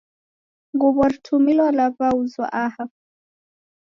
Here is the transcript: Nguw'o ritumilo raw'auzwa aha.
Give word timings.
Nguw'o 0.73 1.03
ritumilo 1.11 1.65
raw'auzwa 1.77 2.45
aha. 2.63 2.83